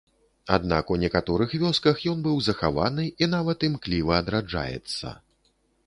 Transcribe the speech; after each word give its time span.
Аднак 0.55 0.89
у 0.95 0.97
некаторых 1.03 1.53
вёсках 1.65 2.01
ён 2.13 2.25
быў 2.29 2.41
захаваны 2.47 3.05
і 3.25 3.31
нават 3.37 3.69
імкліва 3.71 4.13
адраджаецца. 4.25 5.19